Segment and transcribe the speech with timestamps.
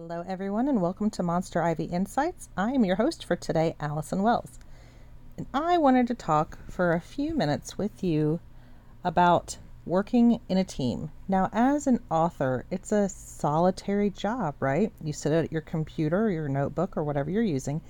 [0.00, 2.48] Hello, everyone, and welcome to Monster Ivy Insights.
[2.56, 4.60] I am your host for today, Allison Wells.
[5.36, 8.38] And I wanted to talk for a few minutes with you
[9.02, 11.10] about working in a team.
[11.26, 14.92] Now, as an author, it's a solitary job, right?
[15.02, 17.80] You sit at your computer, your notebook, or whatever you're using,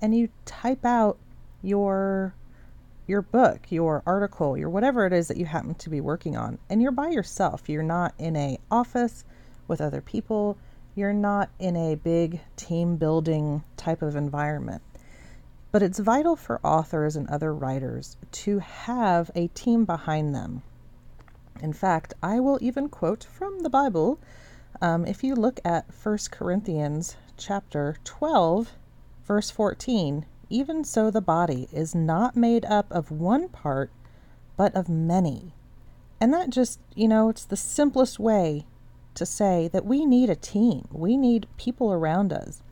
[0.00, 1.18] and you type out
[1.62, 2.34] your
[3.06, 6.58] your book, your article, your whatever it is that you happen to be working on,
[6.70, 7.68] and you're by yourself.
[7.68, 9.24] You're not in a office
[9.68, 10.56] with other people
[10.94, 14.82] you're not in a big team building type of environment.
[15.72, 20.62] But it's vital for authors and other writers to have a team behind them.
[21.62, 24.18] In fact, I will even quote from the Bible.
[24.80, 28.72] Um, if you look at 1 Corinthians chapter 12,
[29.24, 33.90] verse 14, even so the body is not made up of one part,
[34.56, 35.54] but of many.
[36.20, 38.66] And that just, you know, it's the simplest way
[39.20, 40.88] to say that we need a team.
[40.90, 42.62] We need people around us.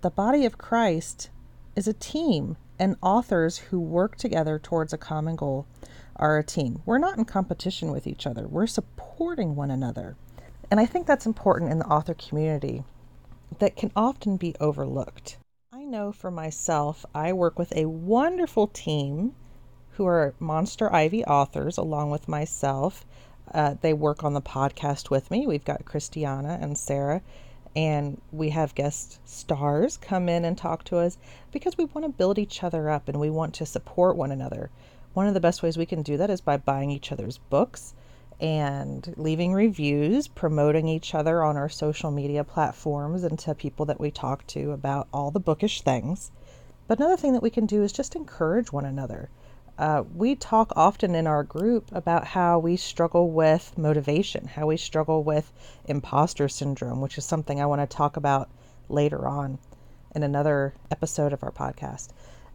[0.00, 1.28] The body of Christ
[1.76, 5.66] is a team, and authors who work together towards a common goal
[6.16, 6.80] are a team.
[6.86, 10.16] We're not in competition with each other, we're supporting one another.
[10.70, 12.84] And I think that's important in the author community
[13.58, 15.36] that can often be overlooked.
[15.74, 19.34] I know for myself, I work with a wonderful team
[19.90, 23.04] who are Monster Ivy authors along with myself.
[23.52, 25.46] Uh, they work on the podcast with me.
[25.46, 27.22] We've got Christiana and Sarah,
[27.74, 31.18] and we have guest stars come in and talk to us
[31.52, 34.70] because we want to build each other up and we want to support one another.
[35.14, 37.94] One of the best ways we can do that is by buying each other's books
[38.40, 44.00] and leaving reviews, promoting each other on our social media platforms and to people that
[44.00, 46.30] we talk to about all the bookish things.
[46.86, 49.28] But another thing that we can do is just encourage one another.
[49.78, 54.76] Uh, we talk often in our group about how we struggle with motivation, how we
[54.76, 55.52] struggle with
[55.84, 58.48] imposter syndrome, which is something I want to talk about
[58.88, 59.58] later on
[60.16, 62.08] in another episode of our podcast.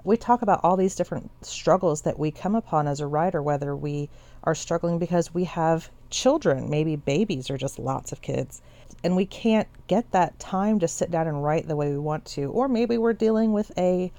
[0.04, 3.74] We talk about all these different struggles that we come upon as a writer, whether
[3.74, 4.10] we
[4.44, 8.62] are struggling because we have children, maybe babies or just lots of kids,
[9.02, 12.26] and we can't get that time to sit down and write the way we want
[12.26, 14.12] to, or maybe we're dealing with a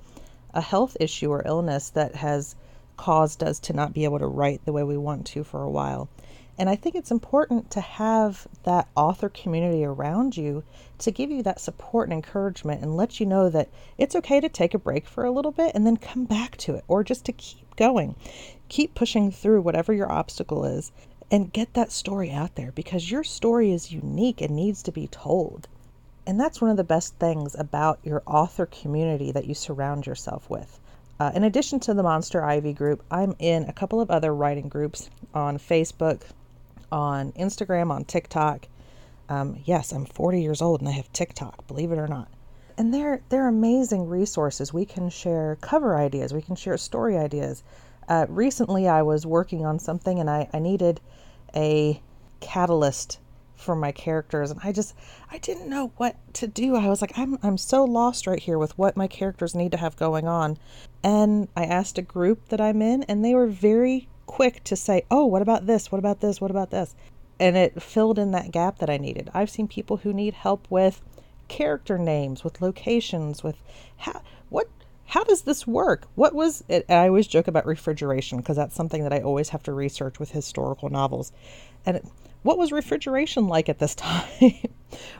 [0.54, 2.54] a health issue or illness that has
[2.96, 5.70] caused us to not be able to write the way we want to for a
[5.70, 6.08] while.
[6.56, 10.62] And I think it's important to have that author community around you
[10.98, 13.68] to give you that support and encouragement and let you know that
[13.98, 16.76] it's okay to take a break for a little bit and then come back to
[16.76, 18.14] it or just to keep going.
[18.68, 20.92] Keep pushing through whatever your obstacle is
[21.28, 25.08] and get that story out there because your story is unique and needs to be
[25.08, 25.66] told.
[26.26, 30.48] And that's one of the best things about your author community that you surround yourself
[30.48, 30.78] with.
[31.20, 34.68] Uh, in addition to the Monster Ivy group, I'm in a couple of other writing
[34.68, 36.22] groups on Facebook,
[36.90, 38.66] on Instagram, on TikTok.
[39.28, 42.28] Um, yes, I'm 40 years old and I have TikTok, believe it or not.
[42.76, 44.72] And they're they're amazing resources.
[44.72, 47.62] We can share cover ideas, we can share story ideas.
[48.08, 51.00] Uh, recently, I was working on something and I, I needed
[51.54, 52.02] a
[52.40, 53.18] catalyst
[53.56, 54.94] for my characters and I just
[55.30, 56.76] I didn't know what to do.
[56.76, 59.78] I was like I'm I'm so lost right here with what my characters need to
[59.78, 60.58] have going on.
[61.02, 65.02] And I asked a group that I'm in and they were very quick to say,
[65.10, 65.92] "Oh, what about this?
[65.92, 66.40] What about this?
[66.40, 66.94] What about this?"
[67.38, 69.30] And it filled in that gap that I needed.
[69.34, 71.00] I've seen people who need help with
[71.48, 73.56] character names, with locations, with
[73.98, 74.68] how what
[75.06, 76.08] how does this work?
[76.14, 76.86] What was it?
[76.88, 80.30] I always joke about refrigeration because that's something that I always have to research with
[80.30, 81.32] historical novels.
[81.84, 82.06] And it,
[82.44, 84.68] what was refrigeration like at this time?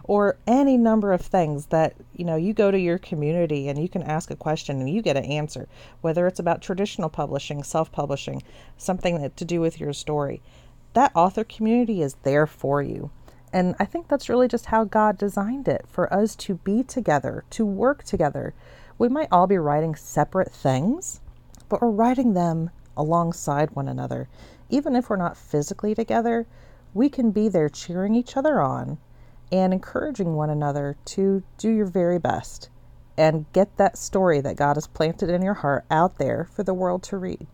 [0.04, 3.88] or any number of things that, you know, you go to your community and you
[3.88, 5.66] can ask a question and you get an answer,
[6.02, 8.42] whether it's about traditional publishing, self publishing,
[8.76, 10.42] something that to do with your story.
[10.92, 13.10] That author community is there for you.
[13.52, 17.44] And I think that's really just how God designed it for us to be together,
[17.50, 18.52] to work together.
[18.98, 21.20] We might all be writing separate things,
[21.68, 24.28] but we're writing them alongside one another.
[24.68, 26.46] Even if we're not physically together,
[26.94, 28.98] we can be there cheering each other on
[29.52, 32.70] and encouraging one another to do your very best
[33.16, 36.74] and get that story that God has planted in your heart out there for the
[36.74, 37.46] world to read.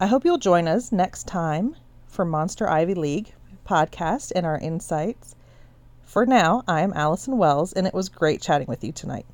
[0.00, 3.34] I hope you'll join us next time for Monster Ivy League
[3.66, 5.34] podcast and our insights.
[6.02, 9.26] For now, I am Allison Wells, and it was great chatting with you tonight.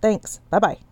[0.00, 0.40] Thanks.
[0.50, 0.89] Bye bye.